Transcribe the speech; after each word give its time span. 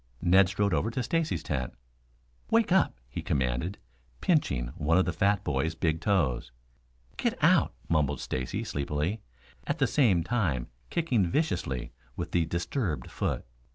Ned 0.23 0.49
strode 0.49 0.73
over 0.73 0.89
to 0.89 1.03
Stacy's 1.03 1.43
tent. 1.43 1.75
"Wake 2.49 2.71
up," 2.71 2.99
he 3.07 3.21
commanded, 3.21 3.77
pinching 4.19 4.69
one 4.69 4.97
of 4.97 5.05
the 5.05 5.13
fat 5.13 5.43
boy's 5.43 5.75
big 5.75 6.01
toes. 6.01 6.51
"Get 7.17 7.37
out," 7.43 7.75
mumbled 7.87 8.19
Stacy 8.19 8.63
sleepily, 8.63 9.21
at 9.67 9.77
the 9.77 9.85
same 9.85 10.23
time 10.23 10.69
kicking 10.89 11.27
viciously 11.29 11.91
with 12.15 12.31
the 12.31 12.47
disturbed 12.47 13.11
foot. 13.11 13.45